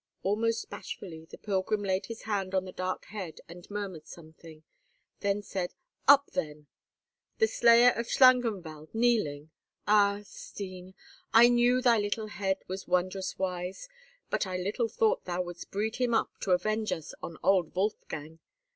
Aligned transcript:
Almost 0.23 0.67
bashfully 0.71 1.25
the 1.25 1.37
pilgrim 1.37 1.83
laid 1.83 2.07
his 2.07 2.23
hand 2.23 2.55
on 2.55 2.65
the 2.65 2.71
dark 2.71 3.05
head, 3.05 3.39
and 3.47 3.69
murmured 3.69 4.07
something; 4.07 4.63
then 5.19 5.43
said, 5.43 5.75
"Up, 6.07 6.31
then! 6.31 6.65
The 7.37 7.45
slayer 7.45 7.91
of 7.91 8.07
Schlangenwald 8.07 8.95
kneeling! 8.95 9.51
Ah! 9.87 10.21
Stine, 10.23 10.95
I 11.35 11.49
knew 11.49 11.83
thy 11.83 11.99
little 11.99 12.29
head 12.29 12.63
was 12.67 12.87
wondrous 12.87 13.37
wise, 13.37 13.87
but 14.31 14.47
I 14.47 14.57
little 14.57 14.87
thought 14.87 15.25
thou 15.25 15.43
wouldst 15.43 15.69
breed 15.69 15.97
him 15.97 16.15
up 16.15 16.31
to 16.39 16.49
avenge 16.53 16.91
us 16.91 17.13
on 17.21 17.37
old 17.43 17.75
Wolfgang! 17.75 18.39